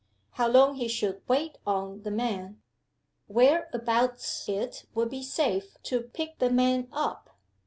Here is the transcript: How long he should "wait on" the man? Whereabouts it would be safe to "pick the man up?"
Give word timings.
How 0.31 0.47
long 0.47 0.77
he 0.77 0.87
should 0.87 1.21
"wait 1.27 1.59
on" 1.63 2.01
the 2.01 2.09
man? 2.09 2.59
Whereabouts 3.27 4.49
it 4.49 4.87
would 4.95 5.11
be 5.11 5.21
safe 5.21 5.77
to 5.83 6.01
"pick 6.01 6.39
the 6.39 6.49
man 6.49 6.87
up?" 6.91 7.37